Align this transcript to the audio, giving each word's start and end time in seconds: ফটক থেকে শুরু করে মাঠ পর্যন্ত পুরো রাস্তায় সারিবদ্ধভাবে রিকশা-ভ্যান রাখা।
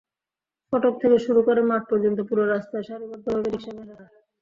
ফটক 0.73 0.93
থেকে 1.01 1.17
শুরু 1.25 1.39
করে 1.47 1.61
মাঠ 1.69 1.81
পর্যন্ত 1.89 2.19
পুরো 2.29 2.43
রাস্তায় 2.45 2.85
সারিবদ্ধভাবে 2.87 3.47
রিকশা-ভ্যান 3.47 3.87
রাখা। 3.91 4.07